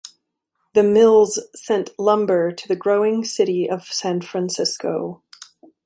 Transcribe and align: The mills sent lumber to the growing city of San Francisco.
The 0.73 0.81
mills 0.81 1.37
sent 1.53 1.91
lumber 1.99 2.51
to 2.51 2.67
the 2.67 2.75
growing 2.75 3.23
city 3.23 3.69
of 3.69 3.83
San 3.83 4.21
Francisco. 4.21 5.21